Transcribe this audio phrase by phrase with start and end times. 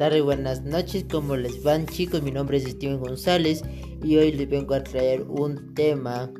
[0.00, 2.22] Tardes, buenas noches, ¿cómo les van chicos?
[2.22, 3.62] Mi nombre es Steven González
[4.02, 6.32] y hoy les vengo a traer un tema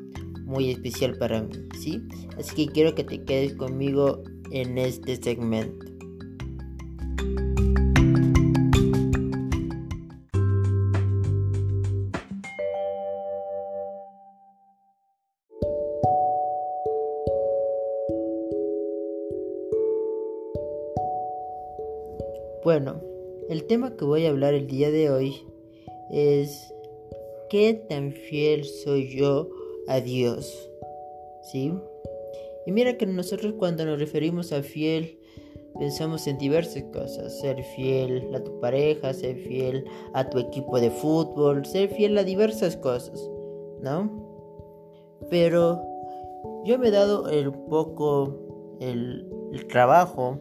[0.45, 2.01] muy especial para mí, ¿sí?
[2.39, 5.90] Así que quiero que te quedes conmigo en este segmento.
[23.71, 25.47] Tema que voy a hablar el día de hoy
[26.09, 26.73] es
[27.49, 29.47] ¿qué tan fiel soy yo
[29.87, 30.69] a Dios?
[31.43, 31.71] ¿Sí?
[32.65, 35.17] Y mira que nosotros cuando nos referimos a fiel
[35.79, 40.91] pensamos en diversas cosas, ser fiel a tu pareja, ser fiel a tu equipo de
[40.91, 43.25] fútbol, ser fiel a diversas cosas,
[43.81, 44.11] ¿no?
[45.29, 45.81] Pero
[46.65, 50.39] yo me he dado el poco el, el trabajo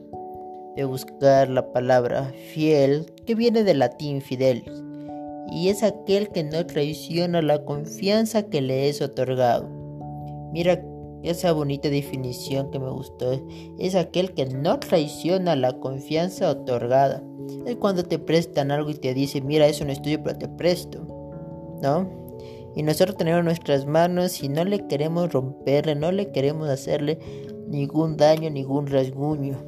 [0.76, 4.82] de buscar la palabra fiel, que viene del latín fidelis,
[5.50, 9.68] y es aquel que no traiciona la confianza que le es otorgado.
[10.52, 10.82] Mira
[11.22, 13.40] esa bonita definición que me gustó.
[13.78, 17.22] Es aquel que no traiciona la confianza otorgada.
[17.66, 21.00] Es cuando te prestan algo y te dicen, mira, es un estudio, pero te presto.
[21.82, 22.08] ¿No?
[22.76, 27.18] Y nosotros tenemos nuestras manos y no le queremos romperle, no le queremos hacerle
[27.68, 29.58] ningún daño, ningún rasguño.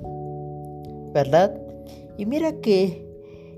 [1.13, 1.55] ¿Verdad?
[2.17, 3.07] Y mira que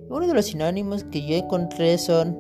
[0.09, 2.39] uno de los sinónimos que yo encontré son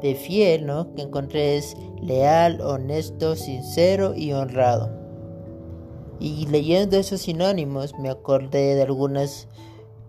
[0.00, 0.92] de fiel, ¿no?
[0.94, 4.90] Que encontré es leal, honesto, sincero y honrado.
[6.18, 9.48] Y leyendo esos sinónimos me acordé de algunas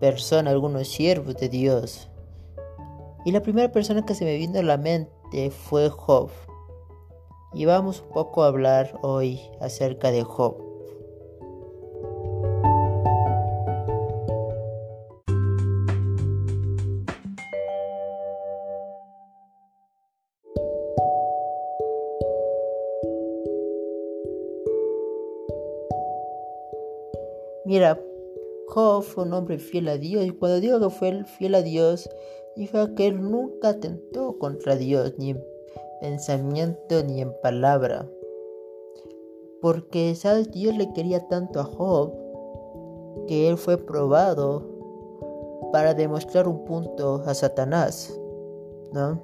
[0.00, 2.08] personas, algunos siervos de Dios.
[3.24, 6.30] Y la primera persona que se me vino a la mente fue Job.
[7.52, 10.73] Y vamos un poco a hablar hoy acerca de Job.
[27.74, 28.00] Mira,
[28.68, 32.08] Job fue un hombre fiel a Dios y cuando digo que fue fiel a Dios,
[32.54, 35.44] dijo que él nunca tentó contra Dios, ni en
[36.00, 38.08] pensamiento ni en palabra.
[39.60, 40.52] Porque, ¿sabes?
[40.52, 42.12] Dios le quería tanto a Job
[43.26, 44.62] que él fue probado
[45.72, 48.16] para demostrar un punto a Satanás,
[48.92, 49.20] ¿no?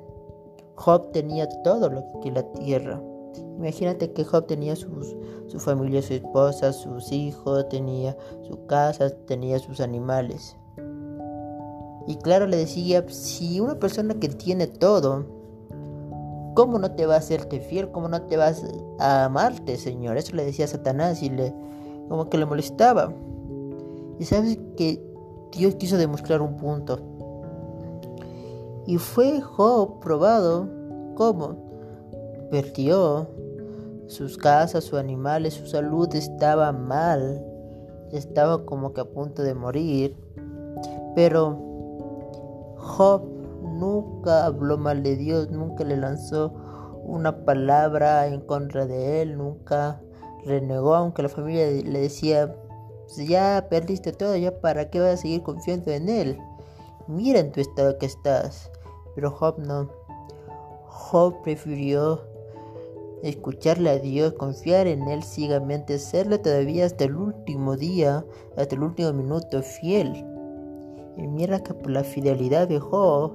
[0.74, 3.00] Job tenía todo lo que la tierra
[3.60, 4.88] Imagínate que Job tenía su
[5.58, 8.16] familia, su esposa, sus hijos, tenía
[8.48, 10.56] su casa, tenía sus animales.
[12.06, 15.26] Y claro, le decía, si una persona que tiene todo,
[16.54, 17.90] ¿cómo no te va a hacerte fiel?
[17.90, 18.64] ¿Cómo no te vas
[18.98, 20.16] a amarte, Señor?
[20.16, 21.52] Eso le decía Satanás y le,
[22.08, 23.12] como que le molestaba.
[24.18, 25.04] Y sabes que
[25.52, 26.98] Dios quiso demostrar un punto.
[28.86, 30.66] Y fue Job probado,
[31.14, 31.56] ¿cómo?
[32.50, 33.28] Perdió
[34.10, 37.44] sus casas, sus animales, su salud estaba mal,
[38.12, 40.16] estaba como que a punto de morir.
[41.14, 43.22] Pero Job
[43.62, 46.52] nunca habló mal de Dios, nunca le lanzó
[47.04, 50.00] una palabra en contra de él, nunca
[50.44, 52.54] renegó, aunque la familia le decía,
[53.06, 56.38] pues ya perdiste todo, ya para qué vas a seguir confiando en él.
[57.06, 58.70] Mira en tu estado que estás.
[59.14, 59.88] Pero Job no.
[60.86, 62.29] Job prefirió
[63.22, 68.24] escucharle a Dios, confiar en Él ciegamente, serle todavía hasta el último día,
[68.56, 70.24] hasta el último minuto fiel.
[71.16, 73.32] Y mira que por la fidelidad de Job,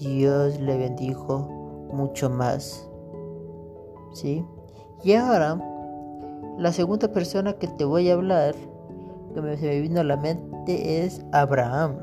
[0.00, 1.38] Dios le bendijo
[1.92, 2.88] mucho más.
[4.12, 4.44] ¿Sí?
[5.04, 5.60] Y ahora,
[6.58, 8.54] la segunda persona que te voy a hablar,
[9.34, 11.98] que me, se me vino a la mente, es Abraham.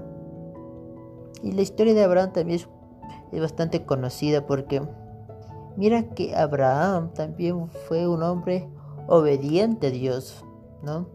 [1.44, 2.62] Y la historia de Abraham también
[3.32, 4.82] es bastante conocida porque
[5.78, 8.70] Mira que Abraham también fue un hombre
[9.08, 10.46] obediente a Dios,
[10.82, 11.08] ¿no?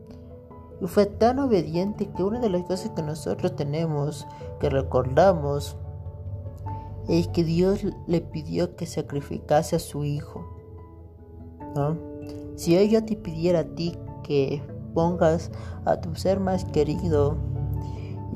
[0.81, 4.27] Y fue tan obediente que una de las cosas que nosotros tenemos,
[4.61, 5.77] que recordamos,
[7.09, 10.45] es que Dios le pidió que sacrificase a su hijo,
[11.75, 11.97] ¿no?
[12.57, 14.63] Si hoy yo te pidiera a ti que
[14.95, 15.51] pongas
[15.85, 17.37] a tu ser más querido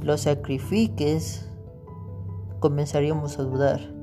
[0.01, 1.49] y lo sacrifiques,
[2.61, 3.94] comenzaríamos a dudar.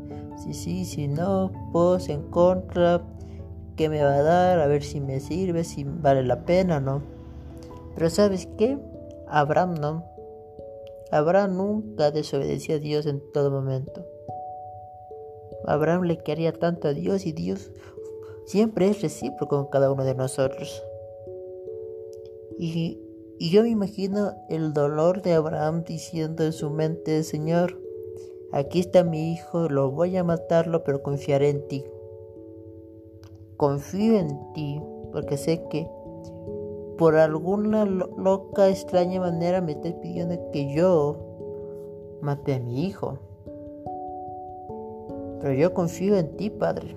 [0.44, 3.04] Si sí, si no, pos en contra,
[3.76, 4.60] ¿qué me va a dar?
[4.60, 7.04] A ver si me sirve, si vale la pena, ¿no?
[7.94, 8.80] Pero ¿sabes qué?
[9.28, 10.04] Abraham no.
[11.12, 14.04] Abraham nunca desobedeció a Dios en todo momento.
[15.66, 17.70] Abraham le quería tanto a Dios y Dios
[18.46, 20.82] siempre es recíproco con cada uno de nosotros.
[22.58, 23.00] Y,
[23.38, 27.80] Y yo me imagino el dolor de Abraham diciendo en su mente, Señor,
[28.52, 31.86] aquí está mi hijo, lo voy a matarlo, pero confiaré en ti.
[33.58, 34.82] Confío en ti,
[35.12, 35.88] porque sé que
[37.02, 41.18] por alguna loca, extraña manera me estás pidiendo que yo
[42.22, 43.18] mate a mi hijo.
[45.40, 46.96] Pero yo confío en ti, Padre.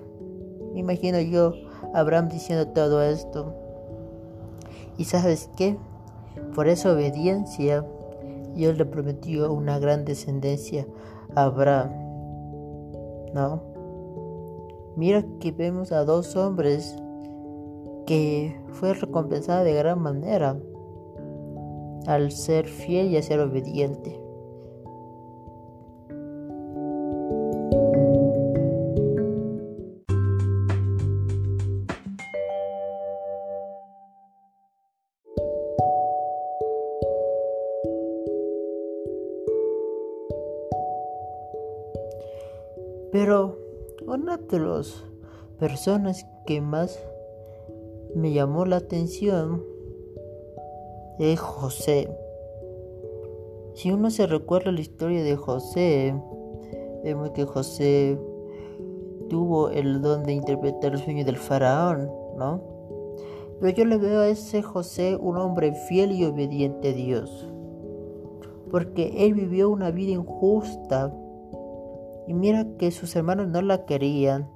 [0.73, 1.55] Me imagino yo,
[1.95, 3.55] Abraham, diciendo todo esto.
[4.95, 5.75] ¿Y sabes qué?
[6.53, 7.83] Por esa obediencia,
[8.53, 10.85] Dios le prometió una gran descendencia
[11.35, 11.91] Abraham.
[13.33, 13.61] ¿No?
[14.95, 16.95] Mira que vemos a dos hombres
[18.05, 20.57] que fue recompensada de gran manera
[22.07, 24.24] al ser fiel y a ser obediente.
[44.49, 45.03] De las
[45.59, 46.99] personas que más
[48.15, 49.63] me llamó la atención
[51.19, 52.09] es José.
[53.73, 56.15] Si uno se recuerda la historia de José,
[57.03, 58.17] vemos que José
[59.29, 62.61] tuvo el don de interpretar el sueño del faraón, ¿no?
[63.59, 67.49] Pero yo le veo a ese José un hombre fiel y obediente a Dios.
[68.69, 71.13] Porque él vivió una vida injusta.
[72.27, 74.49] Y mira que sus hermanos no la querían.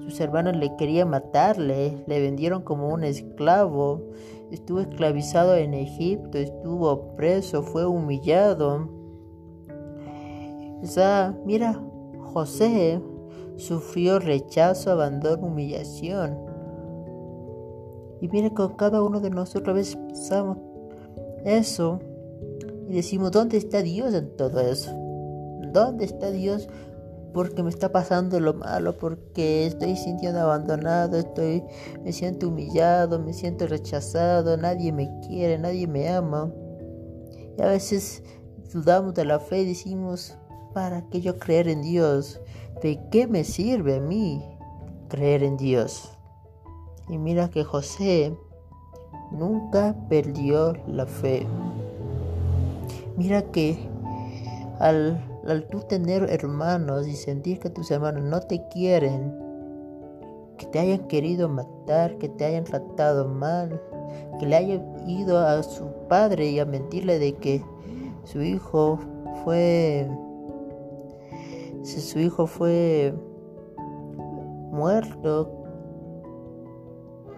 [0.00, 4.02] Sus hermanos le querían matarle, le vendieron como un esclavo,
[4.50, 8.88] estuvo esclavizado en Egipto, estuvo preso, fue humillado.
[10.82, 11.80] O sea, mira,
[12.34, 13.00] José
[13.56, 16.38] sufrió rechazo, abandono, humillación.
[18.20, 20.58] Y mira, con cada uno de nosotros a veces pensamos
[21.44, 22.00] eso
[22.88, 24.92] y decimos, ¿dónde está Dios en todo eso?
[25.72, 26.68] ¿Dónde está Dios
[27.34, 31.64] porque me está pasando lo malo, porque estoy sintiendo abandonado, estoy,
[32.04, 36.50] me siento humillado, me siento rechazado, nadie me quiere, nadie me ama.
[37.58, 38.22] Y a veces
[38.72, 40.38] dudamos de la fe y decimos,
[40.72, 42.40] ¿para qué yo creer en Dios?
[42.80, 44.42] ¿De qué me sirve a mí
[45.08, 46.16] creer en Dios?
[47.08, 48.32] Y mira que José
[49.32, 51.46] nunca perdió la fe.
[53.16, 53.76] Mira que
[54.78, 59.34] al al tú tener hermanos y sentir que tus hermanos no te quieren,
[60.58, 63.80] que te hayan querido matar, que te hayan tratado mal,
[64.38, 67.62] que le hayan ido a su padre y a mentirle de que
[68.24, 68.98] su hijo
[69.44, 70.08] fue
[71.84, 73.14] si su hijo fue
[74.70, 75.52] muerto,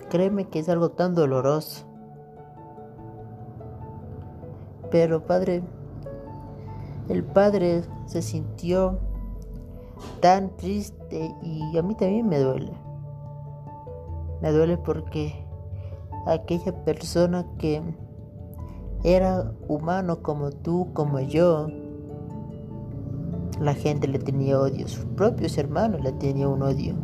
[0.08, 1.84] créeme que es algo tan doloroso.
[4.92, 5.64] Pero Padre,
[7.08, 8.98] el padre se sintió
[10.20, 12.72] tan triste y a mí también me duele.
[14.42, 15.46] Me duele porque
[16.26, 17.80] aquella persona que
[19.04, 21.68] era humano como tú, como yo,
[23.60, 26.94] la gente le tenía odio, sus propios hermanos le tenían un odio.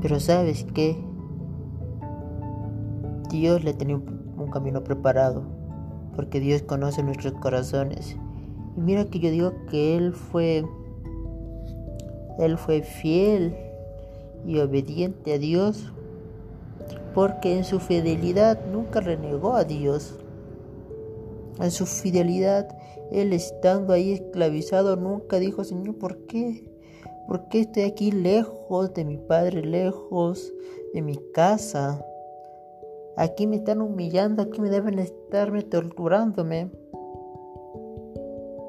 [0.00, 0.96] Pero sabes qué?
[3.30, 5.53] Dios le tenía un camino preparado
[6.14, 8.16] porque Dios conoce nuestros corazones.
[8.76, 10.64] Y mira que yo digo que Él fue,
[12.38, 13.56] Él fue fiel
[14.46, 15.92] y obediente a Dios,
[17.14, 20.18] porque en su fidelidad nunca renegó a Dios.
[21.60, 22.68] En su fidelidad,
[23.12, 26.68] Él estando ahí esclavizado, nunca dijo, Señor, ¿por qué?
[27.28, 30.52] ¿Por qué estoy aquí lejos de mi Padre, lejos
[30.92, 32.04] de mi casa?
[33.16, 36.70] Aquí me están humillando, aquí me deben estarme torturándome.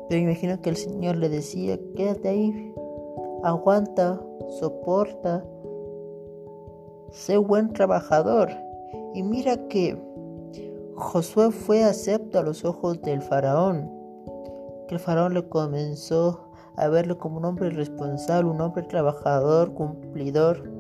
[0.08, 2.74] Pero imagino que el Señor le decía, quédate ahí,
[3.44, 4.22] aguanta,
[4.60, 5.44] soporta,
[7.10, 8.50] sé buen trabajador.
[9.16, 10.00] Y mira que
[10.96, 13.90] Josué fue acepto a los ojos del faraón,
[14.88, 20.75] que el faraón le comenzó a verlo como un hombre responsable, un hombre trabajador, cumplidor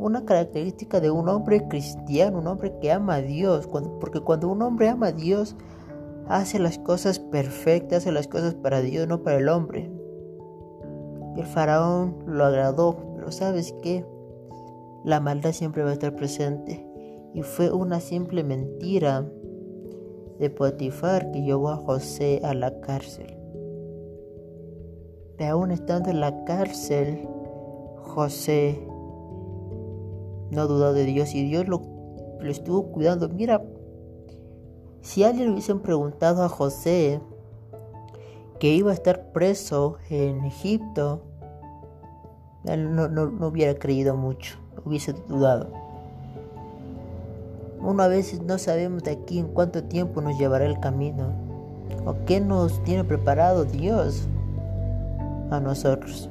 [0.00, 3.68] una característica de un hombre cristiano, un hombre que ama a Dios,
[4.00, 5.56] porque cuando un hombre ama a Dios,
[6.26, 9.90] hace las cosas perfectas, hace las cosas para Dios, no para el hombre.
[11.36, 14.04] El faraón lo agradó, pero ¿sabes qué?
[15.04, 16.86] La maldad siempre va a estar presente.
[17.34, 19.30] Y fue una simple mentira
[20.38, 23.36] de Potifar que llevó a José a la cárcel.
[25.36, 27.28] Pero aún estando en la cárcel,
[28.02, 28.89] José
[30.50, 31.82] no dudó de Dios y Dios lo,
[32.40, 33.28] lo estuvo cuidando.
[33.28, 33.62] Mira,
[35.02, 37.20] Si alguien le hubiesen preguntado a José
[38.58, 41.22] que iba a estar preso en Egipto,
[42.64, 45.68] él no, no hubiera creído mucho, hubiese dudado.
[47.80, 51.32] Uno a veces no sabemos de aquí en cuánto tiempo nos llevará el camino
[52.04, 54.28] o qué nos tiene preparado Dios
[55.50, 56.28] a nosotros.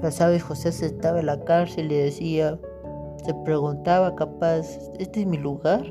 [0.00, 2.58] Pero sabes, José se estaba en la cárcel y decía,
[3.22, 5.84] se preguntaba capaz, ¿este es mi lugar?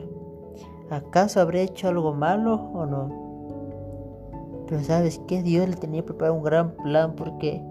[0.90, 4.66] ¿Acaso habré hecho algo malo o no?
[4.68, 7.64] Pero sabes que Dios le tenía preparado un gran plan porque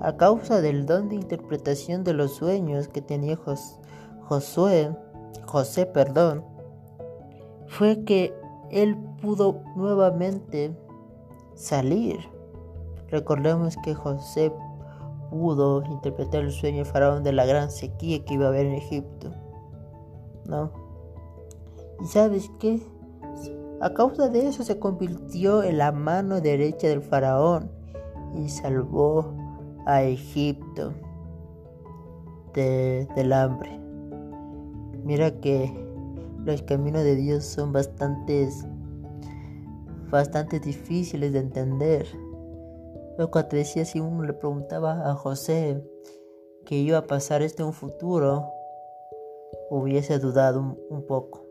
[0.00, 3.38] a causa del don de interpretación de los sueños que tenía
[4.26, 4.94] Josué,
[5.46, 6.44] José, perdón,
[7.66, 8.34] fue que
[8.70, 10.76] él pudo nuevamente
[11.54, 12.18] salir.
[13.10, 14.52] Recordemos que José
[15.30, 18.74] pudo interpretar el sueño de Faraón de la gran sequía que iba a haber en
[18.74, 19.32] Egipto.
[20.46, 20.70] ¿No?
[22.00, 22.80] ¿Y sabes qué?
[23.80, 27.70] A causa de eso se convirtió en la mano derecha del Faraón
[28.36, 29.34] y salvó
[29.86, 30.92] a Egipto
[32.54, 33.78] del hambre.
[35.04, 35.72] Mira que
[36.44, 38.66] los caminos de Dios son bastantes,
[40.10, 42.06] bastante difíciles de entender.
[43.26, 45.82] Cuando te decía, si uno le preguntaba a José
[46.64, 48.52] que iba a pasar esto un futuro,
[49.70, 51.44] hubiese dudado un, poco.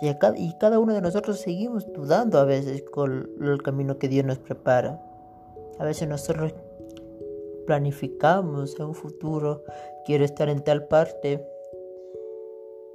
[0.00, 4.24] Y, y, cada uno de nosotros seguimos dudando a veces con el camino que Dios
[4.24, 5.00] nos prepara.
[5.78, 6.54] A veces nosotros
[7.66, 9.62] planificamos un futuro,
[10.04, 11.46] quiero estar en tal parte,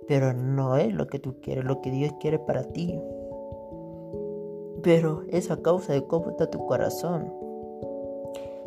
[0.07, 2.99] pero no es lo que tú quieres, lo que Dios quiere para ti.
[4.83, 7.33] Pero es a causa de cómo está tu corazón.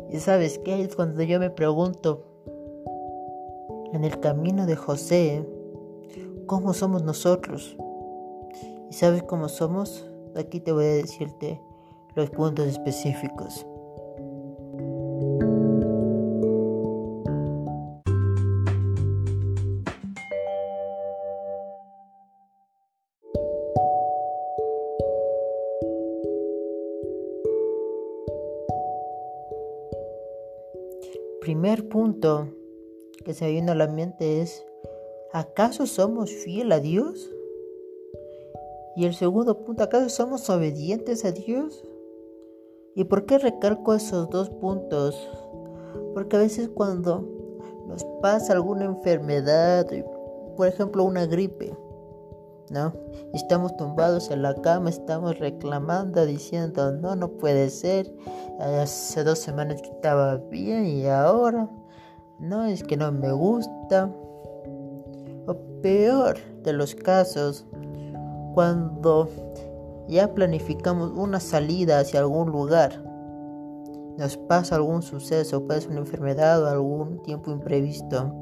[0.09, 2.23] Y sabes qué es cuando yo me pregunto
[3.93, 5.47] en el camino de José,
[6.45, 7.77] ¿cómo somos nosotros?
[8.89, 10.05] ¿Y sabes cómo somos?
[10.35, 11.61] Aquí te voy a decirte
[12.15, 13.65] los puntos específicos.
[31.77, 32.47] Primer punto
[33.23, 34.65] que se me viene a la mente es,
[35.31, 37.31] ¿acaso somos fiel a Dios?
[38.95, 41.83] Y el segundo punto, ¿acaso somos obedientes a Dios?
[42.95, 45.29] ¿Y por qué recalco esos dos puntos?
[46.13, 47.27] Porque a veces cuando
[47.87, 49.87] nos pasa alguna enfermedad,
[50.55, 51.77] por ejemplo una gripe,
[52.69, 52.93] ¿no?
[53.33, 58.13] Estamos tumbados en la cama, estamos reclamando, diciendo, no, no puede ser.
[58.59, 61.69] Hace dos semanas que estaba bien y ahora,
[62.39, 64.11] no, es que no me gusta.
[65.47, 67.65] O peor de los casos,
[68.53, 69.29] cuando
[70.07, 73.03] ya planificamos una salida hacia algún lugar,
[74.17, 78.33] nos pasa algún suceso, puede ser una enfermedad o algún tiempo imprevisto,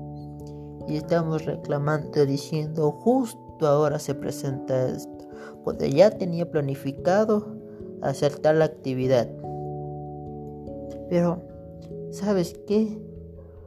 [0.87, 5.27] y estamos reclamando, diciendo, justo ahora se presenta esto,
[5.63, 7.55] cuando ya tenía planificado
[8.01, 9.29] hacer tal actividad.
[11.09, 11.41] Pero,
[12.11, 12.99] ¿sabes qué?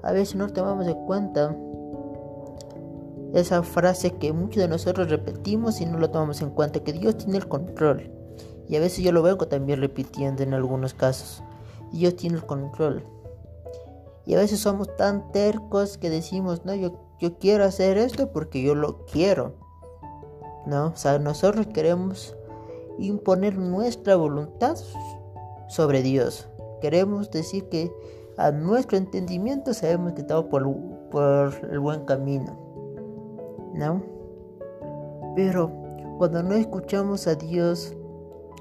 [0.02, 1.56] A veces no tomamos de cuenta
[3.34, 7.16] esa frase que muchos de nosotros repetimos y no lo tomamos en cuenta, que Dios
[7.16, 8.10] tiene el control.
[8.68, 11.42] Y a veces yo lo vengo también repitiendo en algunos casos.
[11.92, 13.02] Dios tiene el control.
[14.26, 18.74] Y a veces somos tan tercos que decimos, no, yo quiero hacer esto porque yo
[18.74, 19.67] lo quiero.
[20.68, 20.88] ¿No?
[20.88, 22.36] O sea, nosotros queremos
[22.98, 24.76] imponer nuestra voluntad
[25.68, 26.48] sobre Dios.
[26.80, 27.90] Queremos decir que
[28.36, 32.56] a nuestro entendimiento sabemos que estamos por, el buen camino,
[33.74, 34.02] ¿no?
[35.34, 35.72] Pero
[36.18, 37.96] cuando no escuchamos a Dios,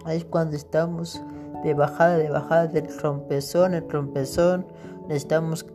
[0.10, 1.22] es cuando estamos
[1.64, 4.66] de bajada, de bajada, del trompezón, el trompezón,
[5.10, 5.66] estamos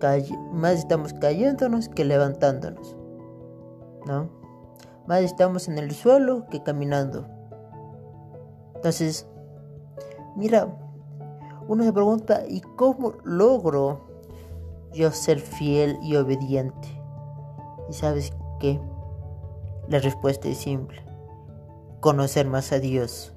[0.52, 2.96] más estamos cayéndonos que levantándonos,
[4.06, 4.41] ¿no?
[5.06, 7.26] Más estamos en el suelo que caminando.
[8.74, 9.26] Entonces,
[10.36, 10.68] mira,
[11.68, 14.00] uno se pregunta, ¿y cómo logro
[14.92, 16.88] yo ser fiel y obediente?
[17.88, 18.80] Y sabes qué?
[19.88, 21.02] La respuesta es simple.
[22.00, 23.34] Conocer más a Dios.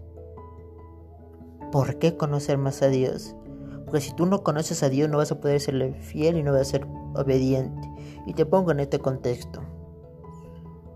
[1.71, 3.35] ¿Por qué conocer más a Dios?
[3.85, 6.51] Porque si tú no conoces a Dios no vas a poder serle fiel y no
[6.51, 7.89] vas a ser obediente.
[8.25, 9.61] Y te pongo en este contexto.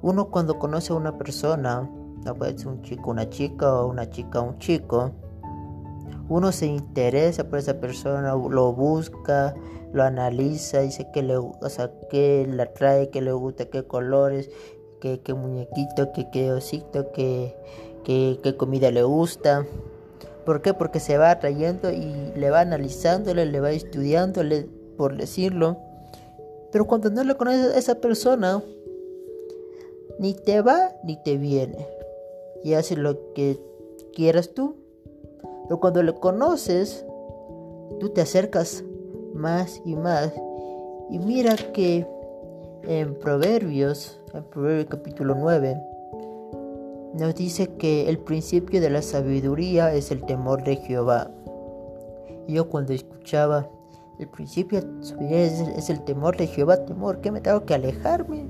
[0.02, 1.90] Uno cuando conoce a una persona,
[2.38, 5.12] puede ser un chico, una chica o una chica, un chico,
[6.30, 9.56] uno se interesa por esa persona, lo busca,
[9.92, 14.50] lo analiza, dice que le, o sea, qué le atrae, qué le gusta, qué colores,
[15.02, 17.56] qué, qué muñequito, qué, qué osito, qué,
[18.04, 19.66] qué, qué comida le gusta.
[20.46, 20.74] ¿Por qué?
[20.74, 25.78] Porque se va atrayendo y le va analizándole, le va estudiándole, por decirlo.
[26.72, 28.62] Pero cuando no le conoces a esa persona,
[30.20, 31.88] ni te va ni te viene.
[32.64, 33.58] Y hace lo que
[34.14, 34.76] quieras tú.
[35.64, 37.06] Pero cuando le conoces,
[38.00, 38.84] tú te acercas
[39.34, 40.34] más y más.
[41.10, 42.06] Y mira que
[42.84, 45.82] en Proverbios, en Proverbios capítulo 9,
[47.14, 51.32] nos dice que el principio de la sabiduría es el temor de Jehová.
[52.48, 53.68] yo cuando escuchaba
[54.20, 54.80] el principio
[55.22, 58.48] es, es el temor de Jehová, temor, ¿qué me tengo que alejarme?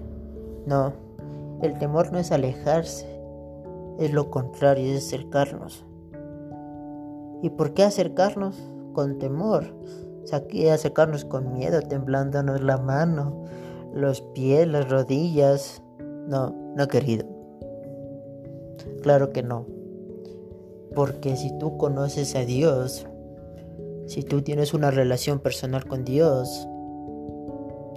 [0.65, 0.93] No,
[1.61, 3.05] el temor no es alejarse,
[3.99, 5.85] es lo contrario, es acercarnos.
[7.41, 8.57] ¿Y por qué acercarnos
[8.93, 9.73] con temor?
[10.71, 13.43] Acercarnos con miedo, temblándonos la mano,
[13.93, 15.81] los pies, las rodillas.
[16.27, 17.25] No, no querido.
[19.01, 19.65] Claro que no.
[20.95, 23.07] Porque si tú conoces a Dios,
[24.05, 26.67] si tú tienes una relación personal con Dios,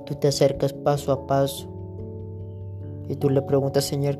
[0.06, 1.71] tú te acercas paso a paso
[3.12, 4.18] y tú le preguntas, Señor,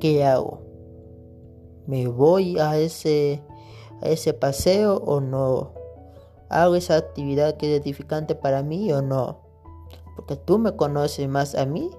[0.00, 0.60] ¿qué hago?
[1.86, 3.42] ¿Me voy a ese,
[4.02, 5.72] a ese paseo o no?
[6.48, 9.38] ¿Hago esa actividad que es edificante para mí o no?
[10.14, 11.90] Porque tú me conoces más a mí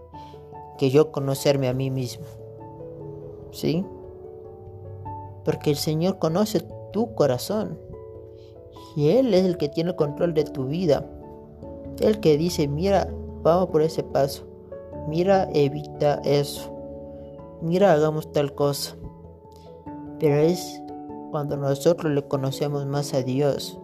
[0.78, 2.26] que yo conocerme a mí mismo.
[3.56, 3.86] ¿sí?
[5.44, 7.80] Porque el Señor conoce tu corazón
[8.96, 11.10] y Él es el que tiene el control de tu vida.
[12.00, 13.10] El que dice, mira,
[13.42, 14.46] vamos por ese paso,
[15.08, 16.72] mira, evita eso,
[17.62, 18.96] mira, hagamos tal cosa.
[20.20, 20.82] Pero es
[21.32, 23.80] cuando nosotros le conocemos más a Dios,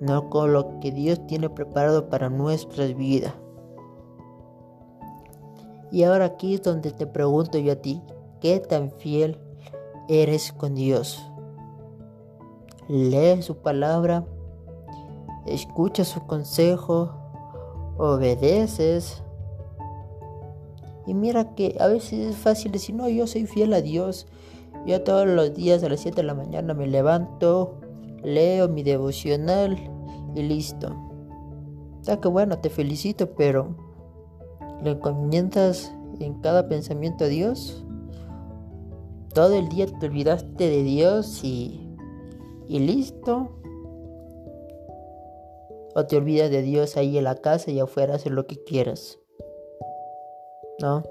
[0.00, 3.34] no con lo que Dios tiene preparado para nuestras vidas.
[5.90, 8.02] Y ahora aquí es donde te pregunto yo a ti,
[8.40, 9.38] qué tan fiel
[10.08, 11.22] eres con Dios.
[12.88, 14.26] Lee su palabra,
[15.46, 17.12] escucha su consejo,
[17.96, 19.22] obedeces.
[21.06, 24.26] Y mira que a veces es fácil decir, no, yo soy fiel a Dios.
[24.86, 27.80] Yo todos los días a las 7 de la mañana me levanto,
[28.22, 29.78] leo mi devocional
[30.34, 30.94] y listo.
[32.00, 33.76] Está que bueno, te felicito, pero
[34.82, 37.84] ¿le encomiendas en cada pensamiento a Dios?
[39.34, 41.90] todo el día te olvidaste de Dios y,
[42.68, 43.50] y listo.
[45.96, 49.18] O te olvidas de Dios ahí en la casa y afuera hacer lo que quieras.
[50.80, 51.02] ¿No?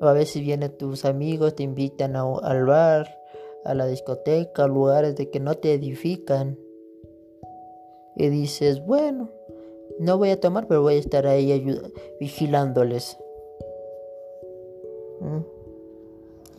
[0.00, 3.18] O a veces vienen tus amigos, te invitan al bar,
[3.64, 6.58] a la discoteca, a lugares de que no te edifican.
[8.16, 9.30] Y dices, bueno,
[9.98, 11.80] no voy a tomar, pero voy a estar ahí
[12.20, 13.16] vigilándoles.
[15.20, 15.62] ¿Mm?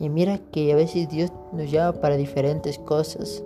[0.00, 3.44] Y mira que a veces Dios nos llama para diferentes cosas.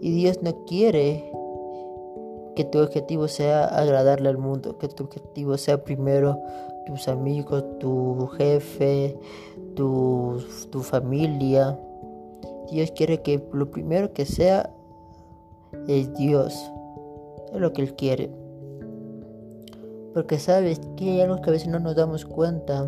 [0.00, 1.30] Y Dios no quiere
[2.56, 6.42] que tu objetivo sea agradarle al mundo, que tu objetivo sea primero
[6.86, 9.18] tus amigos, tu jefe,
[9.74, 11.78] tu, tu familia.
[12.70, 14.74] Dios quiere que lo primero que sea
[15.88, 16.70] es Dios.
[17.52, 18.30] Es lo que Él quiere.
[20.14, 22.86] Porque sabes que hay algo que a veces no nos damos cuenta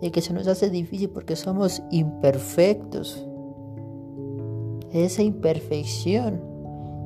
[0.00, 3.26] y que se nos hace difícil porque somos imperfectos.
[4.92, 6.40] Esa imperfección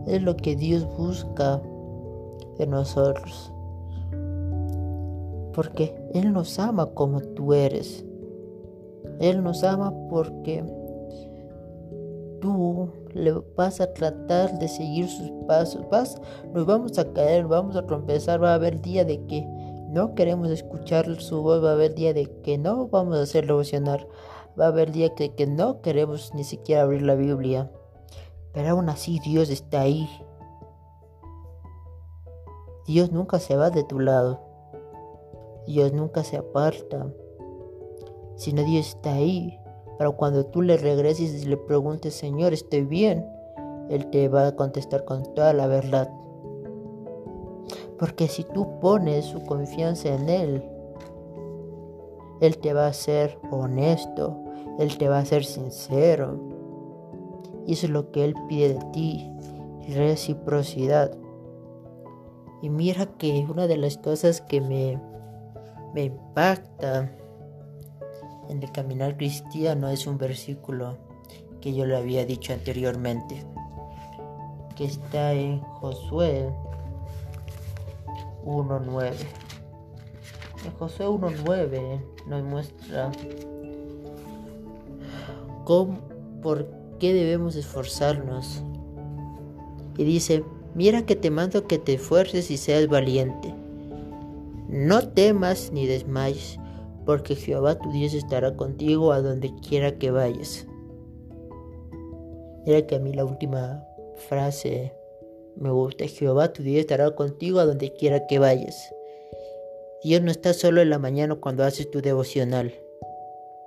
[0.06, 1.60] es lo que Dios busca
[2.58, 3.52] de nosotros.
[5.58, 8.04] Porque Él nos ama como tú eres.
[9.18, 10.64] Él nos ama porque
[12.40, 15.84] tú le vas a tratar de seguir sus pasos.
[15.90, 16.22] Vas,
[16.54, 19.44] nos vamos a caer, vamos a trompezar, va a haber día de que
[19.88, 23.50] no queremos escuchar su voz, va a haber día de que no vamos a hacer
[23.50, 24.06] emocionar,
[24.56, 27.68] va a haber día de que no queremos ni siquiera abrir la Biblia,
[28.52, 30.08] pero aún así Dios está ahí.
[32.86, 34.47] Dios nunca se va de tu lado,
[35.68, 37.12] Dios nunca se aparta,
[38.36, 39.58] sino Dios está ahí.
[39.98, 43.26] Pero cuando tú le regreses y le preguntes, Señor, estoy bien,
[43.90, 46.10] Él te va a contestar con toda la verdad.
[47.98, 50.64] Porque si tú pones su confianza en Él,
[52.40, 54.38] Él te va a ser honesto,
[54.78, 56.38] Él te va a ser sincero.
[57.66, 59.30] Y eso es lo que Él pide de ti,
[59.94, 61.10] reciprocidad.
[62.62, 64.98] Y mira que una de las cosas que me,
[65.94, 67.10] me impacta
[68.48, 70.96] en el caminar cristiano es un versículo
[71.60, 73.44] que yo le había dicho anteriormente,
[74.76, 76.48] que está en Josué
[78.44, 79.12] 1.9.
[80.64, 83.10] En Josué 1.9 nos muestra
[85.64, 85.98] cómo,
[86.42, 86.66] por
[86.98, 88.62] qué debemos esforzarnos.
[89.96, 93.54] Y dice, mira que te mando que te esfuerces y seas valiente.
[94.68, 96.58] No temas ni desmayes,
[97.06, 100.66] porque Jehová tu Dios estará contigo a donde quiera que vayas.
[102.66, 103.82] Mira que a mí la última
[104.28, 104.92] frase
[105.56, 106.06] me gusta.
[106.06, 108.94] Jehová tu Dios estará contigo a donde quiera que vayas.
[110.04, 112.74] Dios no está solo en la mañana cuando haces tu devocional.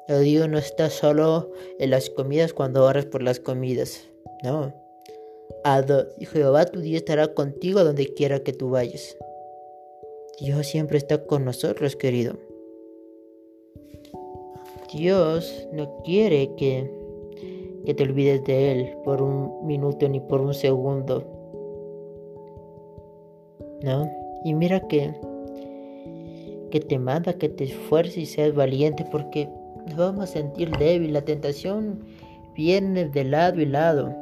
[0.07, 4.07] Dios no está solo en las comidas cuando oras por las comidas.
[4.43, 4.73] No.
[6.19, 9.17] Jehová tu Dios estará contigo a donde quiera que tú vayas.
[10.39, 12.35] Dios siempre está con nosotros, querido.
[14.93, 16.91] Dios no quiere que,
[17.85, 21.23] que te olvides de Él por un minuto ni por un segundo.
[23.83, 24.11] ¿No?
[24.43, 25.13] Y mira que
[26.71, 29.47] que te manda que te esfuerces y seas valiente porque
[29.85, 31.13] nos vamos a sentir débil.
[31.13, 31.99] La tentación
[32.55, 34.15] viene de lado y lado.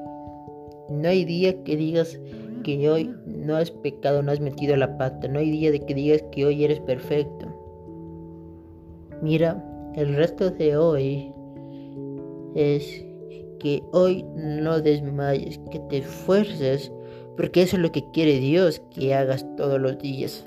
[0.89, 2.19] No hay día que digas
[2.63, 5.28] que hoy no has pecado, no has metido la pata.
[5.28, 7.48] No hay día de que digas que hoy eres perfecto.
[9.22, 9.63] Mira,
[9.95, 11.34] el resto de hoy
[12.56, 13.06] es
[13.60, 16.91] que hoy no desmayes, que te esfuerces,
[17.36, 20.45] porque eso es lo que quiere Dios que hagas todos los días.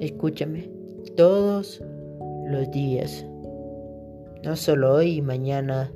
[0.00, 0.70] Escúchame,
[1.16, 1.82] todos
[2.46, 3.26] los días.
[4.44, 5.92] No solo hoy y mañana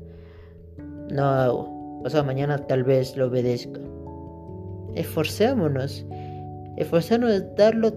[1.10, 2.00] no hago.
[2.04, 3.80] O sea, mañana tal vez lo obedezca.
[4.94, 6.04] Esforcémonos.
[6.76, 7.92] Esforzarnos a darlo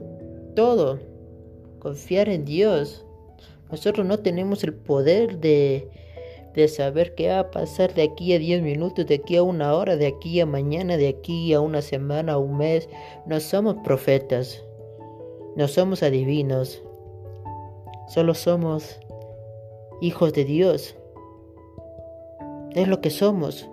[0.56, 1.00] todo.
[1.80, 3.06] Confiar en Dios.
[3.72, 5.90] Nosotros no tenemos el poder de,
[6.54, 9.74] de saber qué va a pasar de aquí a 10 minutos, de aquí a una
[9.74, 12.88] hora, de aquí a mañana, de aquí a una semana, a un mes.
[13.26, 14.64] No somos profetas.
[15.58, 16.84] No somos adivinos,
[18.08, 19.00] solo somos
[20.02, 20.96] hijos de Dios.
[22.76, 23.68] Es lo que somos.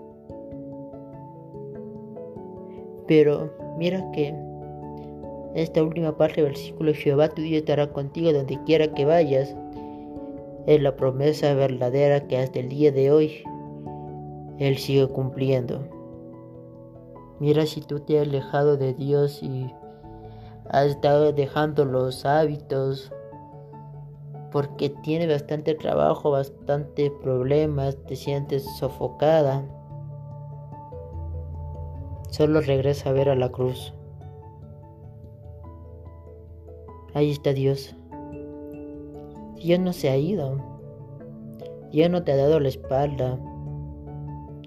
[3.06, 4.34] Pero mira que
[5.54, 9.54] esta última parte del versículo, Jehová tu Dios estará contigo donde quiera que vayas,
[10.66, 13.44] es la promesa verdadera que hasta el día de hoy
[14.58, 15.86] Él sigue cumpliendo.
[17.38, 19.70] Mira si tú te has alejado de Dios y
[20.70, 23.12] has estado dejando los hábitos
[24.50, 29.64] porque tiene bastante trabajo, bastante problemas, te sientes sofocada.
[32.35, 33.94] Solo regresa a ver a la cruz.
[37.14, 37.94] Ahí está Dios.
[39.55, 40.59] Dios no se ha ido.
[41.92, 43.38] Dios no te ha dado la espalda.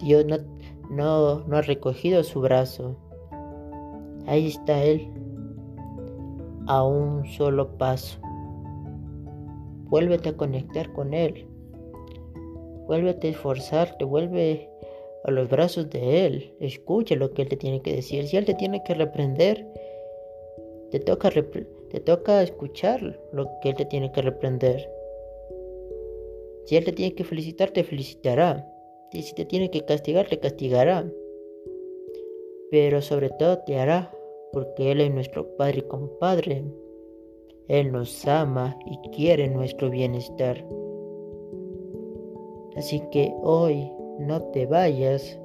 [0.02, 0.38] Dios no,
[0.90, 2.96] no, no ha recogido su brazo.
[4.28, 5.12] Ahí está Él
[6.68, 8.18] a un solo paso.
[9.90, 11.46] Vuélvete a conectar con Él.
[12.86, 14.70] Vuélvete a esforzarte, vuelve
[15.28, 16.54] a los brazos de Él.
[16.60, 18.26] Escucha lo que Él te tiene que decir.
[18.28, 19.68] Si Él te tiene que reprender,
[20.90, 24.90] te toca, te toca escuchar lo que Él te tiene que reprender.
[26.66, 28.66] Si Él te tiene que felicitar, te felicitará.
[29.12, 31.06] Y si te tiene que castigar, te castigará.
[32.72, 34.12] Pero sobre todo te hará
[34.54, 36.64] porque Él es nuestro Padre y compadre.
[37.68, 40.66] Él nos ama y quiere nuestro bienestar.
[42.78, 45.40] Así que hoy no te vayas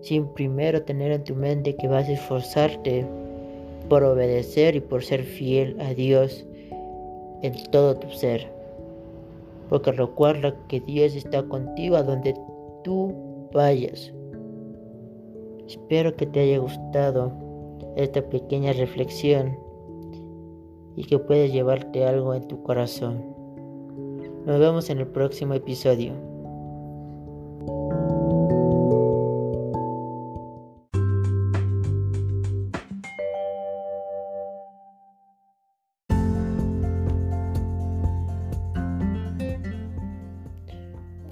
[0.00, 3.06] sin primero tener en tu mente que vas a esforzarte
[3.88, 6.46] por obedecer y por ser fiel a Dios
[7.42, 8.50] en todo tu ser.
[9.68, 12.34] Porque recuerda que Dios está contigo a donde
[12.84, 13.14] tú
[13.52, 14.12] vayas.
[15.66, 17.32] Espero que te haya gustado
[17.96, 19.58] esta pequeña reflexión
[20.94, 23.24] y que puedes llevarte algo en tu corazón.
[24.46, 26.35] Nos vemos en el próximo episodio.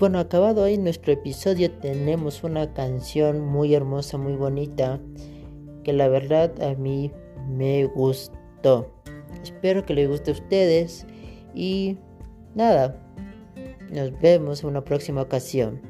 [0.05, 5.01] Bueno, acabado hoy nuestro episodio tenemos una canción muy hermosa, muy bonita
[5.83, 7.11] que la verdad a mí
[7.49, 8.93] me gustó.
[9.43, 11.07] Espero que les guste a ustedes
[11.55, 11.97] y
[12.55, 13.01] nada,
[13.91, 15.81] nos vemos en una próxima ocasión.